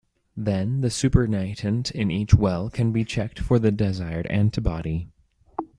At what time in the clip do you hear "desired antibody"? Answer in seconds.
3.71-5.09